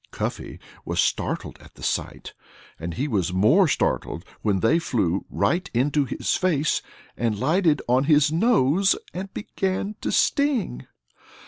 [0.09, 2.33] Cuffy was startled at the sight.
[2.79, 6.81] And he was more startled when they flew right into his face
[7.15, 10.87] and lighted on his nose and began to sting.